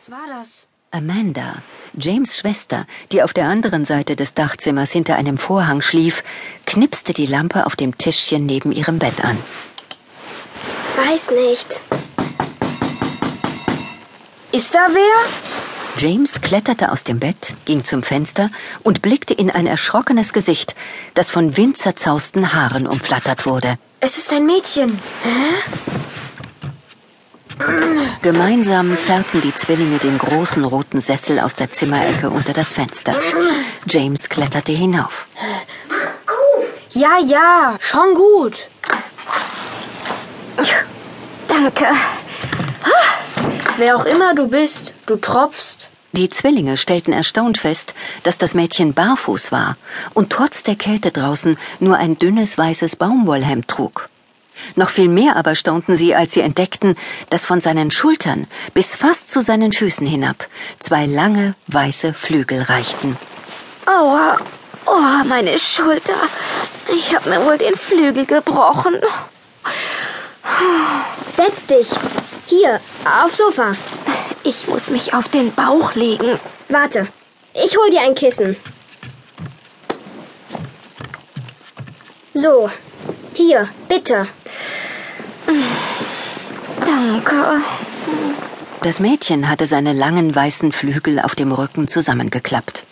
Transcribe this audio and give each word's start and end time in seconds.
Was 0.00 0.10
war 0.10 0.28
das? 0.28 0.66
Amanda, 0.92 1.56
James 1.92 2.34
Schwester, 2.34 2.86
die 3.12 3.22
auf 3.22 3.34
der 3.34 3.48
anderen 3.48 3.84
Seite 3.84 4.16
des 4.16 4.32
Dachzimmers 4.32 4.92
hinter 4.92 5.16
einem 5.16 5.36
Vorhang 5.36 5.82
schlief, 5.82 6.24
knipste 6.64 7.12
die 7.12 7.26
Lampe 7.26 7.66
auf 7.66 7.76
dem 7.76 7.98
Tischchen 7.98 8.46
neben 8.46 8.72
ihrem 8.72 8.98
Bett 8.98 9.22
an. 9.22 9.36
Weiß 10.96 11.32
nicht. 11.32 11.82
Ist 14.52 14.74
da 14.74 14.88
wer? 14.90 15.98
James 15.98 16.40
kletterte 16.40 16.92
aus 16.92 17.04
dem 17.04 17.18
Bett, 17.18 17.54
ging 17.66 17.84
zum 17.84 18.02
Fenster 18.02 18.50
und 18.82 19.02
blickte 19.02 19.34
in 19.34 19.50
ein 19.50 19.66
erschrockenes 19.66 20.32
Gesicht, 20.32 20.76
das 21.12 21.30
von 21.30 21.58
windzerzausten 21.58 22.54
Haaren 22.54 22.86
umflattert 22.86 23.44
wurde. 23.44 23.76
Es 24.00 24.16
ist 24.16 24.32
ein 24.32 24.46
Mädchen. 24.46 24.98
Gemeinsam 28.22 28.98
zerrten 28.98 29.40
die 29.40 29.54
Zwillinge 29.54 29.98
den 29.98 30.18
großen 30.18 30.64
roten 30.64 31.00
Sessel 31.00 31.40
aus 31.40 31.54
der 31.54 31.70
Zimmerecke 31.70 32.30
unter 32.30 32.52
das 32.52 32.72
Fenster. 32.72 33.14
James 33.86 34.28
kletterte 34.28 34.72
hinauf. 34.72 35.26
Ja, 36.90 37.18
ja, 37.24 37.76
schon 37.80 38.14
gut. 38.14 38.66
Danke. 41.48 41.86
Wer 43.78 43.96
auch 43.96 44.04
immer 44.04 44.34
du 44.34 44.48
bist, 44.48 44.92
du 45.06 45.16
tropfst. 45.16 45.88
Die 46.12 46.28
Zwillinge 46.28 46.76
stellten 46.76 47.12
erstaunt 47.12 47.58
fest, 47.58 47.94
dass 48.24 48.36
das 48.36 48.54
Mädchen 48.54 48.94
barfuß 48.94 49.52
war 49.52 49.76
und 50.12 50.30
trotz 50.30 50.64
der 50.64 50.74
Kälte 50.74 51.12
draußen 51.12 51.56
nur 51.78 51.96
ein 51.96 52.18
dünnes 52.18 52.58
weißes 52.58 52.96
Baumwollhemd 52.96 53.68
trug. 53.68 54.08
Noch 54.76 54.90
viel 54.90 55.08
mehr 55.08 55.36
aber 55.36 55.54
staunten 55.54 55.96
sie, 55.96 56.14
als 56.14 56.32
sie 56.32 56.40
entdeckten, 56.40 56.96
dass 57.28 57.46
von 57.46 57.60
seinen 57.60 57.90
Schultern 57.90 58.46
bis 58.74 58.96
fast 58.96 59.30
zu 59.30 59.40
seinen 59.42 59.72
Füßen 59.72 60.06
hinab 60.06 60.46
zwei 60.78 61.06
lange 61.06 61.54
weiße 61.66 62.14
Flügel 62.14 62.62
reichten. 62.62 63.16
Aua. 63.86 64.38
Oh, 64.86 65.24
meine 65.26 65.58
Schulter. 65.58 66.14
Ich 66.94 67.14
habe 67.14 67.30
mir 67.30 67.44
wohl 67.44 67.58
den 67.58 67.74
Flügel 67.74 68.26
gebrochen. 68.26 68.96
Setz 71.36 71.66
dich. 71.66 71.90
Hier, 72.46 72.80
aufs 73.22 73.36
Sofa. 73.36 73.76
Ich 74.42 74.66
muss 74.66 74.90
mich 74.90 75.14
auf 75.14 75.28
den 75.28 75.54
Bauch 75.54 75.94
legen. 75.94 76.38
Warte. 76.68 77.06
Ich 77.52 77.76
hol 77.76 77.90
dir 77.90 78.00
ein 78.00 78.14
Kissen. 78.14 78.56
So. 82.34 82.70
Hier, 83.34 83.68
bitte. 83.88 84.28
Danke. 86.84 87.62
Das 88.82 88.98
Mädchen 89.00 89.48
hatte 89.48 89.66
seine 89.66 89.92
langen 89.92 90.34
weißen 90.34 90.72
Flügel 90.72 91.20
auf 91.20 91.34
dem 91.34 91.52
Rücken 91.52 91.86
zusammengeklappt. 91.86 92.84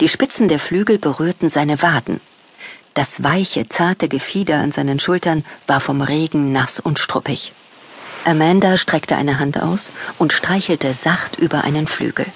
Die 0.00 0.08
Spitzen 0.08 0.48
der 0.48 0.58
Flügel 0.58 0.98
berührten 0.98 1.48
seine 1.48 1.80
Waden. 1.80 2.20
Das 2.94 3.22
weiche, 3.22 3.68
zarte 3.68 4.08
Gefieder 4.08 4.56
an 4.56 4.72
seinen 4.72 5.00
Schultern 5.00 5.44
war 5.66 5.80
vom 5.80 6.02
Regen 6.02 6.52
nass 6.52 6.80
und 6.80 6.98
struppig. 6.98 7.52
Amanda 8.24 8.76
streckte 8.76 9.16
eine 9.16 9.38
Hand 9.38 9.60
aus 9.60 9.90
und 10.18 10.32
streichelte 10.32 10.94
sacht 10.94 11.36
über 11.38 11.64
einen 11.64 11.86
Flügel. 11.86 12.26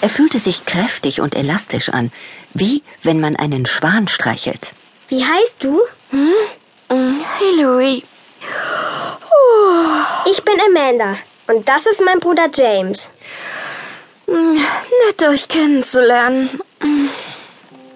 Er 0.00 0.08
fühlte 0.08 0.38
sich 0.38 0.64
kräftig 0.64 1.20
und 1.20 1.34
elastisch 1.34 1.90
an, 1.90 2.10
wie 2.54 2.82
wenn 3.02 3.20
man 3.20 3.36
einen 3.36 3.66
Schwan 3.66 4.08
streichelt. 4.08 4.72
Wie 5.08 5.24
heißt 5.24 5.56
du? 5.60 5.80
Hm, 6.10 6.32
Hillary. 7.38 8.04
Ich 10.30 10.42
bin 10.44 10.54
Amanda. 10.60 11.16
Und 11.46 11.68
das 11.68 11.86
ist 11.86 12.00
mein 12.00 12.20
Bruder 12.20 12.48
James. 12.52 13.10
Hm, 14.26 14.54
Nett, 14.54 15.22
euch 15.28 15.48
kennenzulernen. 15.48 16.60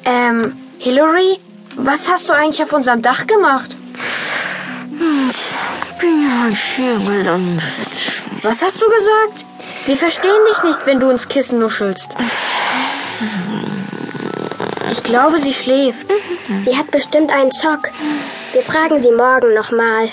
Ähm, 0.05 0.57
Hillary, 0.79 1.39
was 1.77 2.09
hast 2.11 2.29
du 2.29 2.33
eigentlich 2.33 2.63
auf 2.63 2.73
unserem 2.73 3.03
Dach 3.03 3.27
gemacht? 3.27 3.77
Ich 5.31 6.01
bin 6.01 6.43
halt 6.43 6.57
hier 6.57 6.99
gelandet. 6.99 7.65
Was 8.43 8.63
hast 8.63 8.81
du 8.81 8.87
gesagt? 8.87 9.45
Wir 9.87 9.97
verstehen 9.97 10.45
dich 10.51 10.63
nicht, 10.63 10.87
wenn 10.87 11.01
du 11.01 11.11
ins 11.11 11.29
Kissen 11.29 11.59
nuschelst. 11.59 12.09
Ich 14.91 15.03
glaube, 15.03 15.39
sie 15.39 15.53
schläft. 15.53 16.07
Sie 16.63 16.77
hat 16.77 16.91
bestimmt 16.91 17.33
einen 17.33 17.53
Schock. 17.53 17.91
Wir 18.57 18.63
fragen 18.63 18.99
sie 18.99 19.13
morgen 19.13 19.53
nochmal. 19.53 20.09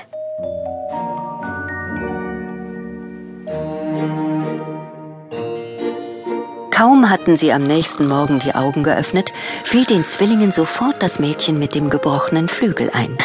Kaum 6.69 7.09
hatten 7.09 7.37
sie 7.37 7.53
am 7.53 7.63
nächsten 7.63 8.05
Morgen 8.05 8.39
die 8.39 8.53
Augen 8.53 8.83
geöffnet, 8.83 9.31
fiel 9.63 9.85
den 9.85 10.03
Zwillingen 10.03 10.51
sofort 10.51 11.01
das 11.01 11.19
Mädchen 11.19 11.57
mit 11.57 11.73
dem 11.73 11.89
gebrochenen 11.89 12.49
Flügel 12.49 12.89
ein. 12.93 13.17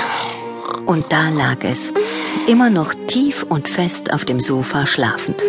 Und 0.87 1.07
da 1.11 1.31
lag 1.31 1.65
es, 1.65 1.93
immer 2.47 2.71
noch 2.71 2.95
tief 3.09 3.43
und 3.43 3.69
fest 3.69 4.12
auf 4.12 4.25
dem 4.25 4.39
Sofa 4.39 4.87
schlafend. 4.87 5.43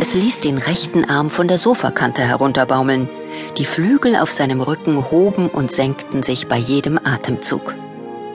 Es 0.00 0.14
ließ 0.14 0.40
den 0.40 0.56
rechten 0.56 1.04
Arm 1.04 1.28
von 1.28 1.46
der 1.46 1.58
Sofakante 1.58 2.22
herunterbaumeln. 2.22 3.10
Die 3.58 3.66
Flügel 3.66 4.16
auf 4.16 4.30
seinem 4.30 4.62
Rücken 4.62 5.10
hoben 5.10 5.50
und 5.50 5.72
senkten 5.72 6.22
sich 6.22 6.48
bei 6.48 6.56
jedem 6.56 6.98
Atemzug. 7.04 7.74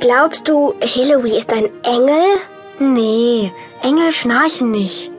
Glaubst 0.03 0.49
du, 0.49 0.73
Hillary 0.81 1.37
ist 1.37 1.53
ein 1.53 1.69
Engel? 1.83 2.41
Nee, 2.77 3.53
Engel 3.83 4.11
schnarchen 4.11 4.69
nicht. 4.69 5.09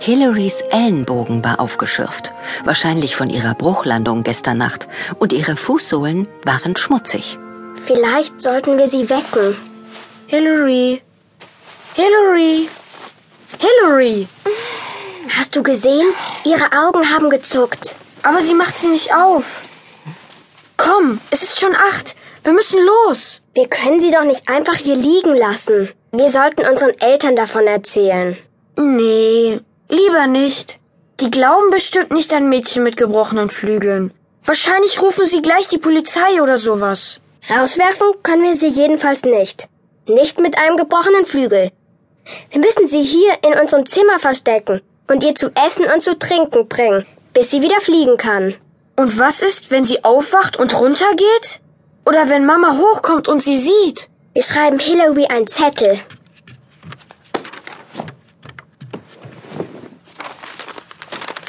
Hillarys 0.00 0.62
Ellenbogen 0.72 1.44
war 1.44 1.60
aufgeschürft, 1.60 2.32
wahrscheinlich 2.64 3.14
von 3.14 3.30
ihrer 3.30 3.54
Bruchlandung 3.54 4.24
gestern 4.24 4.58
Nacht, 4.58 4.88
und 5.20 5.32
ihre 5.32 5.56
Fußsohlen 5.56 6.26
waren 6.44 6.74
schmutzig. 6.74 7.38
Vielleicht 7.86 8.40
sollten 8.40 8.78
wir 8.78 8.88
sie 8.88 9.08
wecken. 9.08 9.56
Hillary. 10.26 11.02
Hillary. 11.94 12.68
Hillary. 13.60 14.26
Hast 15.38 15.54
du 15.54 15.62
gesehen? 15.62 16.08
Ihre 16.42 16.72
Augen 16.72 17.12
haben 17.14 17.30
gezuckt. 17.30 17.94
Aber 18.24 18.40
sie 18.40 18.54
macht 18.54 18.76
sie 18.76 18.88
nicht 18.88 19.14
auf. 19.14 19.44
Komm, 20.76 21.20
es 21.30 21.44
ist 21.44 21.60
schon 21.60 21.76
acht. 21.76 22.16
Wir 22.46 22.52
müssen 22.52 22.78
los. 22.86 23.40
Wir 23.54 23.66
können 23.66 24.00
sie 24.00 24.12
doch 24.12 24.22
nicht 24.22 24.48
einfach 24.48 24.76
hier 24.76 24.94
liegen 24.94 25.34
lassen. 25.34 25.90
Wir 26.12 26.28
sollten 26.28 26.64
unseren 26.64 26.96
Eltern 27.00 27.34
davon 27.34 27.66
erzählen. 27.66 28.36
Nee, 28.76 29.58
lieber 29.88 30.28
nicht. 30.28 30.78
Die 31.18 31.28
glauben 31.28 31.70
bestimmt 31.72 32.12
nicht 32.12 32.32
an 32.32 32.48
Mädchen 32.48 32.84
mit 32.84 32.96
gebrochenen 32.96 33.50
Flügeln. 33.50 34.14
Wahrscheinlich 34.44 35.02
rufen 35.02 35.26
sie 35.26 35.42
gleich 35.42 35.66
die 35.66 35.78
Polizei 35.78 36.40
oder 36.40 36.56
sowas. 36.56 37.18
Rauswerfen 37.50 38.06
können 38.22 38.44
wir 38.44 38.54
sie 38.54 38.80
jedenfalls 38.80 39.24
nicht. 39.24 39.68
Nicht 40.06 40.38
mit 40.38 40.56
einem 40.56 40.76
gebrochenen 40.76 41.26
Flügel. 41.26 41.72
Wir 42.52 42.60
müssen 42.60 42.86
sie 42.86 43.02
hier 43.02 43.32
in 43.44 43.58
unserem 43.58 43.86
Zimmer 43.86 44.20
verstecken 44.20 44.82
und 45.08 45.24
ihr 45.24 45.34
zu 45.34 45.50
essen 45.66 45.86
und 45.92 46.00
zu 46.00 46.16
trinken 46.16 46.68
bringen, 46.68 47.06
bis 47.32 47.50
sie 47.50 47.60
wieder 47.60 47.80
fliegen 47.80 48.16
kann. 48.16 48.54
Und 48.94 49.18
was 49.18 49.42
ist, 49.42 49.72
wenn 49.72 49.84
sie 49.84 50.04
aufwacht 50.04 50.56
und 50.56 50.78
runtergeht? 50.78 51.60
Oder 52.06 52.28
wenn 52.28 52.46
Mama 52.46 52.78
hochkommt 52.78 53.26
und 53.26 53.42
sie 53.42 53.58
sieht? 53.58 54.08
Wir 54.32 54.44
schreiben 54.44 54.78
Hillary 54.78 55.26
einen 55.26 55.48
Zettel. 55.48 55.98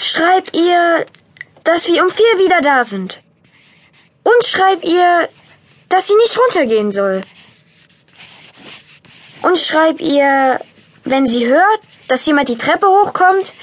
Schreib 0.01 0.55
ihr, 0.55 1.05
dass 1.63 1.87
wir 1.87 2.03
um 2.03 2.09
vier 2.09 2.39
wieder 2.39 2.61
da 2.61 2.83
sind. 2.83 3.21
Und 4.23 4.43
schreib 4.45 4.83
ihr, 4.83 5.29
dass 5.89 6.07
sie 6.07 6.15
nicht 6.15 6.35
runtergehen 6.39 6.91
soll. 6.91 7.21
Und 9.43 9.59
schreib 9.59 10.01
ihr, 10.01 10.59
wenn 11.03 11.27
sie 11.27 11.45
hört, 11.45 11.81
dass 12.07 12.25
jemand 12.25 12.49
die 12.49 12.57
Treppe 12.57 12.87
hochkommt, 12.87 13.53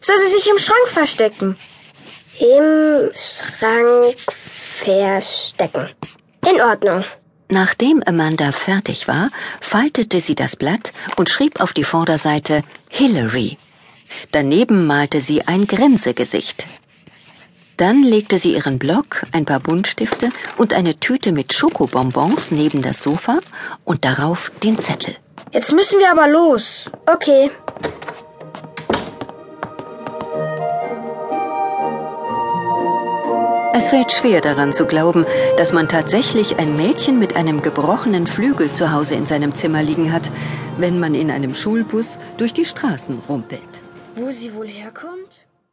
soll 0.00 0.16
sie 0.18 0.32
sich 0.32 0.48
im 0.48 0.58
Schrank 0.58 0.88
verstecken. 0.88 1.58
Im 2.38 3.10
Schrank 3.14 4.16
verstecken. 4.78 5.90
In 6.46 6.60
Ordnung. 6.60 7.04
Nachdem 7.50 8.02
Amanda 8.02 8.52
fertig 8.52 9.08
war, 9.08 9.30
faltete 9.60 10.20
sie 10.20 10.34
das 10.34 10.56
Blatt 10.56 10.92
und 11.16 11.30
schrieb 11.30 11.60
auf 11.60 11.72
die 11.72 11.84
Vorderseite 11.84 12.62
Hillary. 12.88 13.56
Daneben 14.32 14.86
malte 14.86 15.20
sie 15.20 15.46
ein 15.46 15.66
Grinsegesicht. 15.66 16.66
Dann 17.78 18.02
legte 18.02 18.38
sie 18.38 18.54
ihren 18.54 18.78
Block, 18.78 19.22
ein 19.32 19.44
paar 19.44 19.60
Buntstifte 19.60 20.30
und 20.56 20.74
eine 20.74 20.98
Tüte 20.98 21.32
mit 21.32 21.54
Schokobonbons 21.54 22.50
neben 22.50 22.82
das 22.82 23.02
Sofa 23.02 23.38
und 23.84 24.04
darauf 24.04 24.50
den 24.62 24.78
Zettel. 24.78 25.16
Jetzt 25.52 25.72
müssen 25.72 25.98
wir 26.00 26.10
aber 26.10 26.28
los. 26.28 26.90
Okay. 27.06 27.50
Es 33.78 33.90
fällt 33.90 34.10
schwer 34.10 34.40
daran 34.40 34.72
zu 34.72 34.86
glauben, 34.86 35.24
dass 35.56 35.72
man 35.72 35.86
tatsächlich 35.86 36.58
ein 36.58 36.76
Mädchen 36.76 37.20
mit 37.20 37.36
einem 37.36 37.62
gebrochenen 37.62 38.26
Flügel 38.26 38.72
zu 38.72 38.90
Hause 38.90 39.14
in 39.14 39.24
seinem 39.24 39.54
Zimmer 39.54 39.84
liegen 39.84 40.12
hat, 40.12 40.32
wenn 40.78 40.98
man 40.98 41.14
in 41.14 41.30
einem 41.30 41.54
Schulbus 41.54 42.18
durch 42.38 42.52
die 42.52 42.64
Straßen 42.64 43.20
rumpelt. 43.28 43.60
Wo 44.16 44.32
sie 44.32 44.52
wohl 44.52 44.66
herkommt? 44.66 45.47